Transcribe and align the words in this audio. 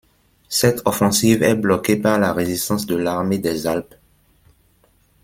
Cette 0.49 0.81
offensive 0.85 1.43
est 1.43 1.53
bloquée 1.53 1.95
par 1.95 2.17
la 2.17 2.33
résistance 2.33 2.87
de 2.87 2.95
l'armée 2.95 3.37
des 3.37 3.67
Alpes. 3.67 3.93